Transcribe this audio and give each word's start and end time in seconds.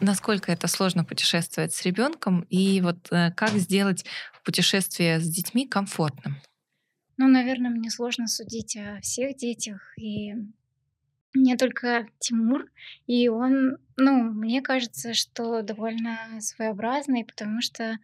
насколько 0.00 0.52
это 0.52 0.66
сложно 0.66 1.04
путешествовать 1.04 1.74
с 1.74 1.84
ребенком 1.84 2.42
и 2.50 2.80
вот 2.80 3.10
э, 3.10 3.32
как 3.32 3.50
сделать 3.50 4.04
путешествие 4.44 5.20
с 5.20 5.28
детьми 5.28 5.66
комфортным? 5.66 6.36
Ну, 7.16 7.28
наверное, 7.28 7.70
мне 7.70 7.90
сложно 7.90 8.28
судить 8.28 8.76
о 8.76 9.00
всех 9.00 9.36
детях, 9.36 9.80
и 9.98 10.34
мне 11.34 11.56
только 11.56 12.06
Тимур, 12.18 12.70
и 13.06 13.28
он, 13.28 13.78
ну, 13.96 14.22
мне 14.32 14.62
кажется, 14.62 15.14
что 15.14 15.62
довольно 15.62 16.16
своеобразный, 16.40 17.24
потому 17.24 17.60
что 17.60 17.98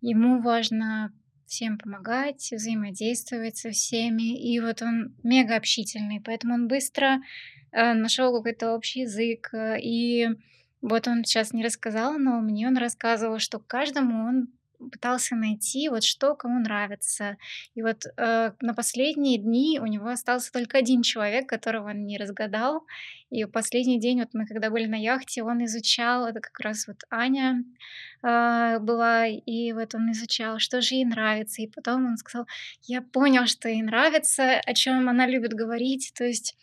ему 0.00 0.40
важно 0.40 1.12
всем 1.46 1.78
помогать, 1.78 2.50
взаимодействовать 2.52 3.56
со 3.56 3.70
всеми, 3.70 4.38
и 4.40 4.60
вот 4.60 4.82
он 4.82 5.14
мега 5.22 5.56
общительный, 5.56 6.20
поэтому 6.20 6.54
он 6.54 6.68
быстро 6.68 7.20
э, 7.72 7.92
нашел 7.92 8.34
какой-то 8.34 8.74
общий 8.74 9.00
язык, 9.00 9.50
э, 9.52 9.80
и 9.80 10.28
вот 10.82 11.08
он 11.08 11.24
сейчас 11.24 11.52
не 11.52 11.64
рассказал, 11.64 12.18
но 12.18 12.40
мне 12.40 12.66
он 12.66 12.76
рассказывал, 12.76 13.38
что 13.38 13.58
каждому 13.58 14.26
он 14.26 14.48
пытался 14.90 15.36
найти, 15.36 15.88
вот 15.88 16.02
что 16.04 16.34
кому 16.34 16.58
нравится. 16.58 17.36
И 17.74 17.82
вот 17.82 18.04
э, 18.16 18.52
на 18.60 18.74
последние 18.74 19.38
дни 19.38 19.78
у 19.80 19.86
него 19.86 20.08
остался 20.08 20.50
только 20.52 20.78
один 20.78 21.02
человек, 21.02 21.48
которого 21.48 21.90
он 21.90 22.06
не 22.06 22.16
разгадал. 22.16 22.86
И 23.28 23.44
последний 23.44 24.00
день, 24.00 24.20
вот 24.20 24.30
мы 24.32 24.46
когда 24.46 24.70
были 24.70 24.86
на 24.86 24.94
яхте, 24.94 25.42
он 25.42 25.64
изучал, 25.64 26.26
это 26.26 26.40
как 26.40 26.58
раз 26.60 26.86
вот 26.86 26.96
Аня 27.10 27.62
э, 28.22 28.78
была, 28.80 29.26
и 29.26 29.72
вот 29.72 29.94
он 29.94 30.12
изучал, 30.12 30.58
что 30.58 30.80
же 30.80 30.94
ей 30.94 31.04
нравится. 31.04 31.60
И 31.62 31.66
потом 31.66 32.06
он 32.06 32.16
сказал, 32.16 32.46
я 32.82 33.02
понял, 33.02 33.46
что 33.46 33.68
ей 33.68 33.82
нравится, 33.82 34.60
о 34.64 34.72
чем 34.72 35.08
она 35.08 35.26
любит 35.26 35.52
говорить. 35.52 36.12
То 36.16 36.24
есть 36.24 36.56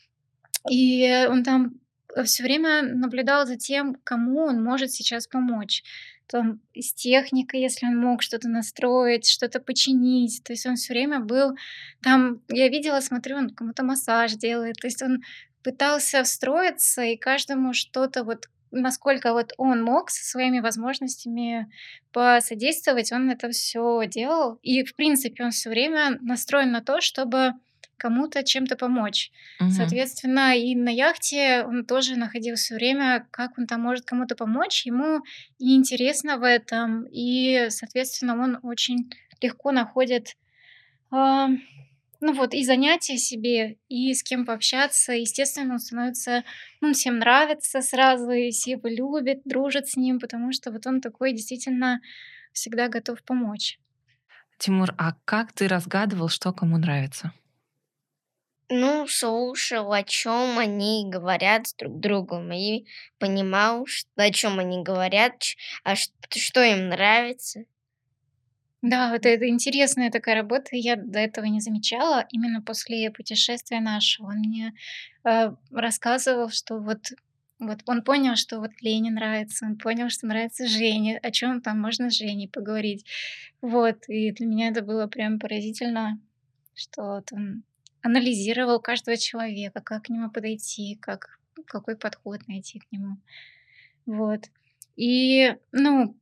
и 0.70 1.28
он 1.30 1.44
там 1.44 1.76
все 2.24 2.44
время 2.44 2.82
наблюдал 2.82 3.46
за 3.46 3.58
тем, 3.58 3.96
кому 4.04 4.42
он 4.42 4.64
может 4.64 4.92
сейчас 4.92 5.28
помочь 5.28 5.84
там, 6.28 6.60
с 6.76 6.94
техникой, 6.94 7.62
если 7.62 7.86
он 7.86 7.98
мог 7.98 8.22
что-то 8.22 8.50
настроить, 8.50 9.30
что-то 9.30 9.60
починить. 9.60 10.44
То 10.44 10.54
есть 10.54 10.66
он 10.66 10.76
все 10.76 10.94
время 10.94 11.20
был 11.20 11.58
там, 12.02 12.42
я 12.50 12.68
видела, 12.68 13.00
смотрю, 13.00 13.38
он 13.38 13.50
кому-то 13.50 13.84
массаж 13.84 14.34
делает. 14.34 14.76
То 14.76 14.88
есть 14.88 15.02
он 15.02 15.24
пытался 15.64 16.24
встроиться 16.24 17.04
и 17.04 17.18
каждому 17.18 17.74
что-то 17.74 18.24
вот 18.24 18.48
насколько 18.72 19.32
вот 19.32 19.54
он 19.58 19.84
мог 19.84 20.10
со 20.10 20.26
своими 20.26 20.60
возможностями 20.60 21.72
посодействовать, 22.12 23.12
он 23.12 23.30
это 23.30 23.50
все 23.50 24.06
делал. 24.08 24.60
И, 24.62 24.84
в 24.84 24.96
принципе, 24.96 25.46
он 25.46 25.52
все 25.52 25.70
время 25.70 26.18
настроен 26.22 26.72
на 26.72 26.82
то, 26.82 27.00
чтобы 27.00 27.54
кому-то 27.98 28.44
чем-то 28.44 28.76
помочь. 28.76 29.32
Мгм. 29.60 29.72
Соответственно, 29.72 30.58
и 30.58 30.76
на 30.76 30.90
яхте 30.90 31.64
он 31.64 31.86
тоже 31.86 32.16
находил 32.16 32.56
все 32.56 32.76
время, 32.76 33.28
как 33.32 33.58
он 33.58 33.68
там 33.68 33.82
может 33.82 34.06
кому-то 34.06 34.36
помочь. 34.36 34.86
Ему 34.86 35.22
и 35.60 35.76
интересно 35.76 36.38
в 36.38 36.44
этом, 36.44 37.06
и, 37.12 37.68
соответственно, 37.70 38.42
он 38.42 38.60
очень 38.64 39.10
легко 39.42 39.72
находит, 39.72 40.36
а, 41.12 41.50
ну 42.20 42.34
вот, 42.34 42.54
и 42.54 42.64
занятия 42.64 43.18
себе, 43.18 43.78
и 43.90 44.14
с 44.14 44.24
кем 44.24 44.46
пообщаться. 44.46 45.14
Естественно, 45.14 45.74
он 45.74 45.80
становится, 45.80 46.44
ну, 46.82 46.94
всем 46.94 47.20
нравится 47.20 47.82
сразу, 47.82 48.32
и 48.32 48.50
все 48.50 48.72
его 48.72 48.90
любят, 48.90 49.42
дружат 49.46 49.88
с 49.88 49.96
ним, 49.96 50.20
потому 50.20 50.52
что 50.52 50.72
вот 50.72 50.88
он 50.88 51.02
такой 51.02 51.34
действительно 51.34 52.02
всегда 52.54 52.88
готов 52.88 53.24
помочь. 53.24 53.80
Тимур, 54.58 54.94
а 54.98 55.14
как 55.26 55.54
ты 55.54 55.68
разгадывал, 55.68 56.30
что 56.30 56.52
кому 56.52 56.78
нравится? 56.78 57.32
Ну, 58.70 59.08
слушал, 59.08 59.94
о 59.94 60.04
чем 60.04 60.58
они 60.60 61.06
говорят 61.08 61.68
с 61.68 61.74
друг 61.74 62.00
другом, 62.02 62.52
и 62.52 62.86
понимал, 63.18 63.86
что, 63.86 64.10
о 64.18 64.30
чем 64.32 64.60
они 64.60 64.84
говорят, 64.84 65.42
а 65.86 65.96
что 65.96 66.64
им 66.64 66.90
нравится. 66.90 67.64
Да, 68.82 69.12
вот 69.12 69.26
это 69.26 69.48
интересная 69.48 70.12
такая 70.12 70.36
работа. 70.36 70.76
Я 70.76 70.98
до 70.98 71.20
этого 71.20 71.46
не 71.46 71.62
замечала. 71.62 72.28
Именно 72.32 72.62
после 72.62 73.10
путешествия 73.10 73.80
нашего 73.80 74.28
он 74.28 74.40
мне 74.40 74.74
э, 75.24 75.52
рассказывал, 75.72 76.50
что 76.50 76.80
вот, 76.80 77.12
вот 77.60 77.80
он 77.88 78.04
понял, 78.04 78.36
что 78.36 78.60
вот 78.60 78.72
Лене 78.82 79.12
нравится, 79.12 79.66
он 79.66 79.78
понял, 79.78 80.10
что 80.10 80.28
нравится 80.28 80.68
Жене, 80.68 81.18
о 81.18 81.32
чем 81.32 81.62
там 81.62 81.82
можно 81.82 82.12
с 82.12 82.18
Женей 82.18 82.50
поговорить. 82.50 83.06
Вот, 83.62 84.08
и 84.10 84.32
для 84.32 84.46
меня 84.46 84.68
это 84.70 84.84
было 84.84 85.08
прям 85.08 85.40
поразительно, 85.40 86.20
что 86.76 87.16
вот 87.16 87.32
он 87.32 87.64
анализировал 88.02 88.80
каждого 88.80 89.18
человека, 89.18 89.82
как 89.82 90.06
к 90.06 90.10
нему 90.10 90.30
подойти, 90.30 90.98
как, 91.02 91.40
какой 91.66 91.96
подход 91.96 92.48
найти 92.48 92.80
к 92.80 92.92
нему. 92.92 93.18
Вот. 94.06 94.46
И, 94.96 95.56
ну, 95.72 96.16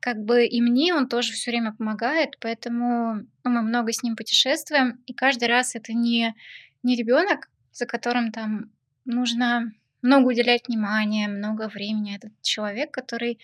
как 0.00 0.24
бы 0.24 0.46
и 0.46 0.60
мне 0.60 0.94
он 0.94 1.08
тоже 1.08 1.32
все 1.32 1.50
время 1.50 1.72
помогает, 1.72 2.36
поэтому 2.40 3.26
ну, 3.44 3.50
мы 3.50 3.62
много 3.62 3.92
с 3.92 4.02
ним 4.02 4.16
путешествуем, 4.16 5.02
и 5.06 5.14
каждый 5.14 5.48
раз 5.48 5.74
это 5.74 5.92
не, 5.92 6.34
не 6.82 6.96
ребенок, 6.96 7.48
за 7.72 7.86
которым 7.86 8.30
там 8.30 8.70
нужно 9.04 9.72
много 10.02 10.28
уделять 10.28 10.68
внимания, 10.68 11.28
много 11.28 11.68
времени. 11.68 12.16
Это 12.16 12.30
человек, 12.42 12.90
который 12.90 13.38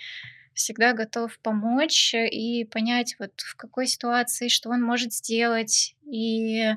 всегда 0.55 0.95
готов 0.95 1.39
помочь 1.41 2.15
и 2.15 2.65
понять, 2.65 3.17
вот 3.19 3.33
в 3.41 3.57
какой 3.57 3.87
ситуации, 3.87 4.49
что 4.49 4.71
он 4.71 4.83
может 4.83 5.13
сделать. 5.13 5.95
И, 6.11 6.75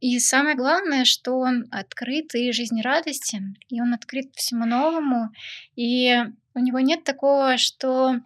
и 0.00 0.18
самое 0.18 0.56
главное, 0.56 1.04
что 1.04 1.38
он 1.38 1.66
открыт 1.70 2.34
и 2.34 2.52
жизнерадостен, 2.52 3.56
и 3.68 3.80
он 3.80 3.94
открыт 3.94 4.34
всему 4.34 4.64
новому. 4.64 5.30
И 5.76 6.16
у 6.54 6.60
него 6.60 6.78
нет 6.80 7.04
такого, 7.04 7.56
что 7.56 8.20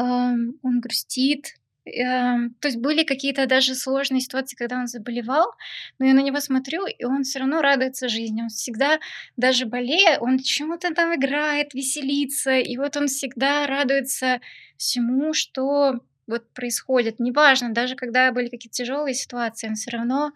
Ам, 0.00 0.54
он 0.62 0.80
грустит. 0.80 1.56
Эм, 1.84 2.54
то 2.60 2.68
есть 2.68 2.78
были 2.78 3.04
какие-то 3.04 3.46
даже 3.46 3.74
сложные 3.74 4.20
ситуации, 4.20 4.56
когда 4.56 4.76
он 4.78 4.86
заболевал, 4.86 5.52
но 5.98 6.06
я 6.06 6.14
на 6.14 6.20
него 6.20 6.40
смотрю, 6.40 6.86
и 6.86 7.04
он 7.04 7.22
все 7.22 7.40
равно 7.40 7.60
радуется 7.60 8.08
жизни. 8.08 8.42
Он 8.42 8.48
всегда, 8.48 8.98
даже 9.36 9.66
болея, 9.66 10.18
он 10.18 10.38
чему-то 10.38 10.94
там 10.94 11.14
играет, 11.14 11.74
веселится, 11.74 12.52
и 12.58 12.76
вот 12.76 12.96
он 12.96 13.08
всегда 13.08 13.66
радуется 13.66 14.40
всему, 14.76 15.34
что 15.34 16.00
вот 16.30 16.48
происходит. 16.54 17.20
Неважно, 17.20 17.74
даже 17.74 17.96
когда 17.96 18.32
были 18.32 18.48
какие-то 18.48 18.76
тяжелые 18.76 19.14
ситуации, 19.14 19.68
он 19.68 19.74
все 19.74 19.90
равно 19.90 20.32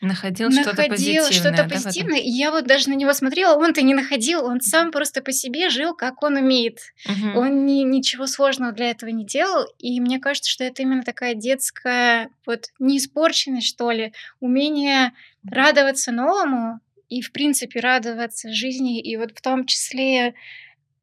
Находил 0.00 0.52
что-то 0.52 0.82
Находил 0.82 1.24
что-то 1.24 1.30
позитивное, 1.30 1.56
да, 1.56 1.62
в 1.62 1.66
этом? 1.66 1.82
позитивное, 1.82 2.18
и 2.18 2.28
я 2.28 2.52
вот 2.52 2.66
даже 2.66 2.88
на 2.88 2.94
него 2.94 3.12
смотрела, 3.12 3.56
он-то 3.56 3.82
не 3.82 3.94
находил, 3.94 4.44
он 4.44 4.60
сам 4.60 4.92
просто 4.92 5.22
по 5.22 5.32
себе 5.32 5.70
жил, 5.70 5.94
как 5.94 6.22
он 6.22 6.36
умеет. 6.36 6.78
Мгм. 7.06 7.36
Он 7.36 7.66
ни 7.66 7.82
ничего 7.82 8.26
сложного 8.26 8.72
для 8.72 8.90
этого 8.90 9.10
не 9.10 9.24
делал, 9.24 9.66
и 9.78 10.00
мне 10.00 10.20
кажется, 10.20 10.50
что 10.50 10.62
это 10.62 10.82
именно 10.82 11.02
такая 11.02 11.34
детская, 11.34 12.30
вот, 12.46 12.66
неиспорченность, 12.78 13.66
что 13.66 13.90
ли, 13.90 14.12
умение 14.38 15.12
радоваться 15.50 16.12
новому 16.12 16.80
и, 17.08 17.22
в 17.22 17.32
принципе, 17.32 17.80
радоваться 17.80 18.52
жизни, 18.52 19.00
и 19.00 19.16
вот 19.16 19.32
в 19.36 19.40
том 19.40 19.66
числе 19.66 20.34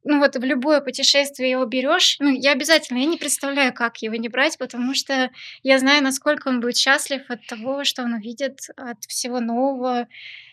ну 0.06 0.20
вот 0.20 0.36
в 0.36 0.44
любое 0.44 0.82
путешествие 0.82 1.52
его 1.52 1.66
берешь, 1.66 2.18
ну 2.20 2.30
я 2.30 2.52
обязательно, 2.54 3.00
я 3.00 3.06
не 3.06 3.18
представляю, 3.18 3.74
как 3.74 3.98
его 3.98 4.16
не 4.16 4.30
брать, 4.30 4.58
потому 4.58 4.94
что 4.96 5.32
я 5.64 5.80
знаю, 5.80 6.04
насколько 6.04 6.48
он 6.48 6.62
будет 6.62 6.78
счастлив 6.78 7.24
от 7.30 7.46
того, 7.48 7.84
что 7.84 8.04
он 8.04 8.14
увидит, 8.14 8.70
от 8.78 9.04
всего 9.06 9.40
нового. 9.42 10.08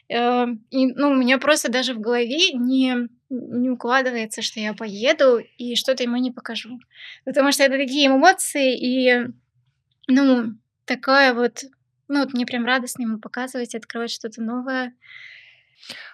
Э, 0.08 0.46
И, 0.70 0.86
ну, 0.88 1.10
у 1.10 1.14
меня 1.14 1.38
просто 1.38 1.70
даже 1.70 1.94
в 1.94 2.00
голове 2.00 2.52
не, 2.52 3.08
не 3.30 3.70
укладывается, 3.70 4.42
что 4.42 4.60
я 4.60 4.74
поеду 4.74 5.38
и 5.58 5.74
что-то 5.76 6.02
ему 6.02 6.16
не 6.16 6.30
покажу. 6.32 6.78
Потому 7.24 7.52
что 7.52 7.64
это 7.64 7.76
такие 7.78 8.08
эмоции, 8.08 8.76
и, 8.78 9.26
ну, 10.08 10.54
такая 10.84 11.34
вот, 11.34 11.64
ну, 12.08 12.20
вот 12.20 12.32
мне 12.34 12.46
прям 12.46 12.66
радостно 12.66 13.02
ему 13.02 13.18
показывать, 13.18 13.74
открывать 13.74 14.10
что-то 14.10 14.42
новое. 14.42 14.94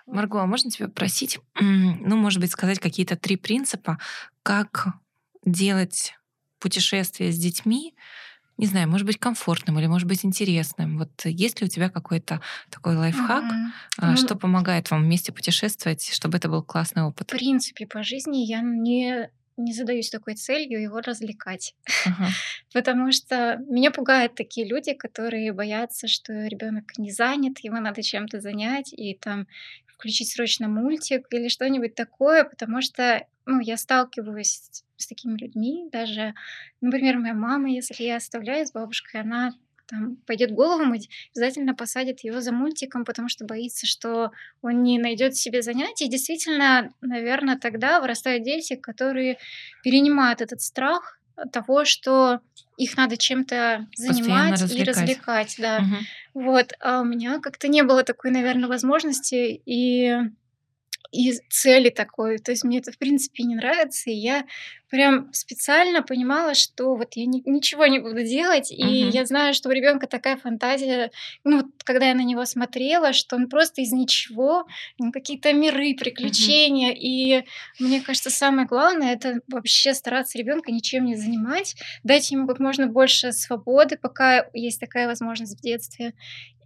Марго, 0.06 0.40
а 0.43 0.46
можно 0.46 0.70
тебя 0.70 0.88
просить, 0.88 1.38
ну, 1.60 2.16
может 2.16 2.40
быть, 2.40 2.50
сказать 2.52 2.78
какие-то 2.78 3.16
три 3.16 3.37
принципа, 3.37 3.98
как 4.43 4.88
делать 5.44 6.14
путешествие 6.60 7.32
с 7.32 7.38
детьми, 7.38 7.94
не 8.56 8.66
знаю, 8.66 8.88
может 8.88 9.06
быть, 9.06 9.19
комфортным 9.19 9.78
или, 9.78 9.87
может 9.87 10.08
быть, 10.08 10.25
интересным. 10.25 10.98
Вот 10.98 11.10
есть 11.25 11.60
ли 11.60 11.66
у 11.66 11.70
тебя 11.70 11.90
какой-то 11.90 12.40
такой 12.70 12.96
лайфхак, 12.96 13.44
Мгм. 13.44 13.72
а, 13.98 14.10
Ну, 14.10 14.16
что 14.16 14.34
помогает 14.34 14.90
вам 14.90 15.02
вместе 15.04 15.32
путешествовать, 15.32 16.08
чтобы 16.12 16.38
это 16.38 16.48
был 16.48 16.62
классный 16.64 17.02
В 17.02 17.06
опыт? 17.06 17.28
принципе, 17.31 17.87
по 17.87 18.02
жизни 18.02 18.38
я 18.38 18.60
не 18.60 19.31
не 19.58 19.72
задаюсь 19.72 20.10
такой 20.10 20.34
целью 20.34 20.81
его 20.81 21.00
развлекать. 21.00 21.75
Ага. 22.06 22.28
Потому 22.72 23.12
что 23.12 23.58
меня 23.69 23.90
пугают 23.90 24.34
такие 24.34 24.66
люди, 24.66 24.94
которые 24.94 25.52
боятся, 25.52 26.08
что 26.08 26.46
ребенок 26.46 26.96
не 26.99 27.10
занят, 27.10 27.58
его 27.60 27.78
надо 27.81 28.02
чем-то 28.02 28.40
занять, 28.40 28.93
и 28.93 29.14
там 29.14 29.46
включить 29.87 30.31
срочно 30.31 30.69
мультик 30.69 31.26
или 31.32 31.49
что-нибудь 31.49 31.94
такое, 31.94 32.44
потому 32.44 32.81
что, 32.81 33.26
ну, 33.46 33.58
я 33.60 33.76
сталкиваюсь 33.76 34.60
с, 34.70 34.84
с 34.96 35.06
такими 35.08 35.37
людьми, 35.37 35.88
даже, 35.90 36.34
например, 36.81 37.19
моя 37.19 37.34
мама, 37.34 37.69
если 37.69 38.05
я 38.05 38.16
оставляю 38.16 38.64
с 38.64 38.72
бабушкой, 38.72 39.22
она 39.22 39.55
там 39.88 40.17
пойдет 40.26 40.52
голову 40.52 40.85
мыть, 40.85 41.08
обязательно 41.35 41.75
посадит 41.75 42.20
его 42.20 42.40
за 42.40 42.52
мультиком, 42.52 43.05
потому 43.05 43.29
что 43.29 43.44
боится, 43.44 43.87
что 43.87 44.31
он 44.62 44.82
не 44.82 44.99
найдет 44.99 45.35
себе 45.35 45.62
занятий. 45.62 46.05
И 46.05 46.11
действительно, 46.11 46.93
наверное, 47.00 47.58
тогда 47.58 48.00
вырастают 48.00 48.44
дети, 48.44 48.76
которые 48.76 49.38
перенимают 49.82 50.40
этот 50.40 50.61
страх 50.61 51.19
того, 51.52 51.85
что 51.85 52.40
их 52.76 52.96
надо 52.96 53.17
чем-то 53.17 53.87
занимать 53.96 54.61
и 54.73 54.85
развлекать, 54.85 55.56
да. 55.58 55.79
Угу. 55.79 56.44
Вот, 56.44 56.73
а 56.81 57.00
у 57.00 57.05
меня 57.05 57.41
как-то 57.41 57.69
не 57.69 57.82
было 57.82 58.05
такой, 58.05 58.31
наверное, 58.31 58.69
возможности, 58.69 59.61
и 59.64 60.17
и 61.10 61.32
цели 61.49 61.88
такой. 61.88 62.38
То 62.38 62.50
есть 62.50 62.64
мне 62.64 62.78
это, 62.78 62.93
в 62.93 62.99
принципе, 62.99 63.44
не 63.44 63.55
нравится. 63.55 64.10
И 64.10 64.14
я 64.14 64.44
прям 64.90 65.32
специально 65.32 66.02
понимала, 66.02 66.55
что 66.55 66.96
вот 66.96 67.14
я 67.14 67.25
ни, 67.25 67.43
ничего 67.49 67.87
не 67.87 67.99
буду 67.99 68.22
делать. 68.25 68.70
И 68.70 68.82
uh-huh. 68.82 69.10
я 69.10 69.25
знаю, 69.25 69.55
что 69.55 69.70
у 69.70 69.72
ребенка 69.72 70.06
такая 70.06 70.37
фантазия. 70.37 71.10
Ну, 71.44 71.58
вот, 71.58 71.66
когда 71.84 72.08
я 72.08 72.14
на 72.14 72.25
него 72.25 72.44
смотрела, 72.44 73.14
что 73.14 73.37
он 73.37 73.49
просто 73.49 73.81
из 73.81 73.93
ничего, 73.93 74.66
какие-то 75.12 75.52
миры, 75.55 75.94
приключения. 75.94 76.93
Uh-huh. 76.93 76.99
И 76.99 77.44
мне 77.78 78.02
кажется, 78.02 78.31
самое 78.31 78.66
главное 78.66 79.14
это 79.14 79.40
вообще 79.49 79.94
стараться 79.94 80.37
ребенка 80.37 80.70
ничем 80.72 81.06
не 81.06 81.16
занимать, 81.16 81.75
дать 82.05 82.31
ему 82.31 82.46
как 82.46 82.58
можно 82.58 82.87
больше 82.87 83.32
свободы, 83.32 83.96
пока 83.96 84.46
есть 84.52 84.81
такая 84.81 85.06
возможность 85.06 85.58
в 85.58 85.62
детстве. 85.62 86.12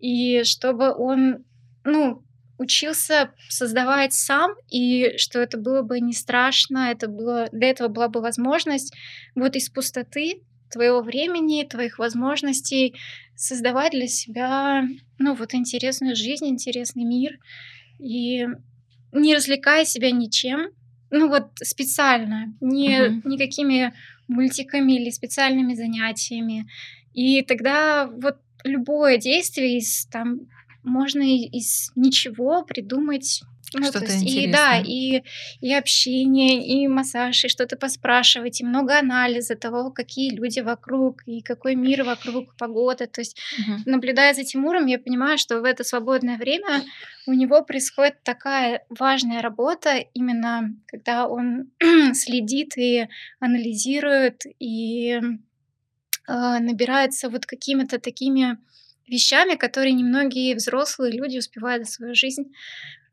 И 0.01 0.43
чтобы 0.43 0.93
он, 0.93 1.45
ну, 1.85 2.25
учился 2.63 3.33
создавать 3.49 4.13
сам, 4.13 4.53
и 4.71 5.17
что 5.19 5.41
это 5.41 5.59
было 5.59 5.83
бы 5.83 6.01
не 6.01 6.13
страшно, 6.13 6.91
это 6.91 7.09
было, 7.09 7.49
для 7.53 7.71
этого 7.71 7.89
была 7.89 8.09
бы 8.09 8.21
возможность 8.21 8.95
вот 9.35 9.57
из 9.57 9.69
пустоты 9.69 10.43
твоего 10.71 11.03
времени, 11.03 11.65
твоих 11.65 11.99
возможностей 11.99 12.95
создавать 13.37 13.93
для 13.93 14.07
себя, 14.07 14.85
ну, 15.19 15.35
вот 15.35 15.55
интересную 15.55 16.17
жизнь, 16.17 16.47
интересный 16.47 17.05
мир, 17.05 17.39
и 17.99 18.47
не 19.13 19.35
развлекая 19.35 19.85
себя 19.85 20.11
ничем, 20.11 20.71
ну, 21.11 21.29
вот 21.29 21.51
специально, 21.57 22.55
не, 22.61 23.01
uh-huh. 23.01 23.21
никакими 23.25 23.93
мультиками 24.29 24.93
или 24.93 25.11
специальными 25.11 25.75
занятиями. 25.75 26.67
И 27.13 27.43
тогда 27.43 28.07
вот 28.07 28.39
любое 28.65 29.19
действие 29.19 29.79
из 29.79 30.07
там 30.07 30.41
можно 30.83 31.23
из 31.23 31.93
ничего 31.95 32.63
придумать 32.65 33.43
ну, 33.75 33.87
Что-то 33.87 34.05
есть, 34.05 34.23
интересное. 34.23 34.43
И 34.43 34.53
да, 34.53 34.79
и, 34.85 35.23
и 35.61 35.75
общение, 35.75 36.67
и 36.67 36.89
массаж, 36.89 37.45
и 37.45 37.49
что-то 37.49 37.77
поспрашивать, 37.77 38.61
и 38.61 38.65
много 38.65 38.99
анализа 38.99 39.57
того, 39.57 39.91
какие 39.91 40.31
люди 40.31 40.61
вокруг, 40.61 41.23
и 41.27 41.41
какой 41.41 41.75
мир 41.75 42.05
вокруг, 42.05 42.55
погода. 42.57 43.07
То 43.07 43.21
есть, 43.21 43.39
угу. 43.59 43.79
наблюдая 43.87 44.35
за 44.35 44.45
Тимуром, 44.45 44.87
я 44.87 44.99
понимаю, 44.99 45.39
что 45.39 45.61
в 45.61 45.65
это 45.65 45.85
свободное 45.85 46.37
время 46.37 46.83
у 47.27 47.33
него 47.33 47.63
происходит 47.63 48.23
такая 48.23 48.85
важная 48.91 49.41
работа, 49.41 49.97
именно 50.13 50.75
когда 50.87 51.27
он 51.27 51.71
следит 52.15 52.77
и 52.77 53.09
анализирует, 53.41 54.43
и 54.59 55.13
э, 55.13 56.59
набирается 56.59 57.31
вот 57.31 57.47
какими-то 57.47 57.99
такими 57.99 58.59
вещами, 59.07 59.57
которые 59.57 59.93
немногие 59.93 60.55
взрослые 60.55 61.13
люди 61.13 61.39
успевают 61.39 61.87
за 61.87 61.93
свою 61.93 62.15
жизнь 62.15 62.53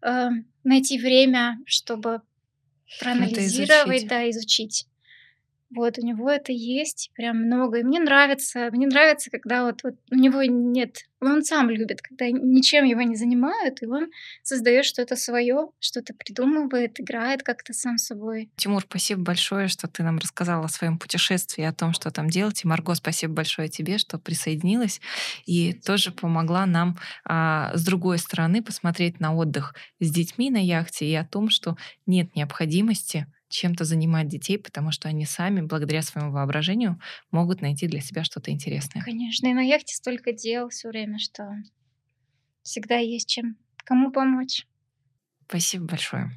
э, 0.02 0.30
найти 0.64 0.98
время, 1.00 1.58
чтобы 1.66 2.22
проанализировать, 3.00 4.08
да, 4.08 4.30
изучить. 4.30 4.86
Вот, 5.76 5.98
у 6.00 6.06
него 6.06 6.30
это 6.30 6.52
есть 6.52 7.12
прям 7.14 7.46
много. 7.46 7.80
И 7.80 7.84
мне 7.84 8.00
нравится, 8.00 8.70
мне 8.72 8.88
нравится, 8.88 9.30
когда 9.30 9.66
вот, 9.66 9.84
вот 9.84 9.96
у 10.12 10.16
него 10.16 10.42
нет, 10.44 11.06
он 11.22 11.44
сам 11.44 11.70
любит, 11.70 12.02
когда 12.02 12.28
ничем 12.30 12.86
его 12.86 13.02
не 13.02 13.16
занимают, 13.16 13.82
и 13.84 13.86
он 13.86 14.10
создает 14.42 14.86
что-то 14.86 15.16
свое, 15.16 15.70
что-то 15.80 16.14
придумывает, 16.14 17.00
играет 17.00 17.44
как-то 17.44 17.74
сам 17.74 17.98
собой. 17.98 18.50
Тимур, 18.56 18.82
спасибо 18.82 19.22
большое, 19.22 19.68
что 19.68 19.88
ты 19.88 20.02
нам 20.02 20.18
рассказала 20.18 20.66
о 20.66 20.70
своем 20.70 20.98
путешествии, 20.98 21.64
о 21.64 21.74
том, 21.74 21.94
что 21.94 22.10
там 22.10 22.30
делать. 22.30 22.64
И 22.64 22.68
Марго, 22.68 22.96
спасибо 22.96 23.34
большое 23.34 23.68
тебе, 23.68 23.98
что 23.98 24.18
присоединилась 24.18 25.02
и 25.46 25.74
тоже 25.74 26.12
помогла 26.12 26.66
нам 26.66 26.98
а, 27.26 27.72
с 27.76 27.84
другой 27.84 28.18
стороны 28.18 28.64
посмотреть 28.64 29.20
на 29.20 29.36
отдых 29.36 29.76
с 30.00 30.10
детьми 30.10 30.50
на 30.50 30.64
яхте 30.64 31.06
и 31.06 31.14
о 31.16 31.26
том, 31.26 31.50
что 31.50 31.78
нет 32.06 32.36
необходимости 32.36 33.28
чем-то 33.50 33.84
занимать 33.84 34.28
детей, 34.28 34.58
потому 34.58 34.92
что 34.92 35.08
они 35.10 35.26
сами, 35.26 35.62
благодаря 35.62 36.02
своему 36.02 36.32
воображению, 36.32 37.00
могут 37.32 37.62
найти 37.62 37.88
для 37.88 38.00
себя 38.00 38.24
что-то 38.24 38.52
интересное. 38.52 39.02
Конечно, 39.04 39.48
и 39.48 39.54
на 39.54 39.62
яхте 39.62 39.96
столько 39.96 40.32
дел 40.32 40.70
все 40.70 40.90
время, 40.90 41.20
что 41.20 41.50
всегда 42.64 42.98
есть 42.98 43.28
чем 43.28 43.58
кому 43.84 44.12
помочь. 44.12 44.66
Спасибо 45.48 45.86
большое. 45.86 46.32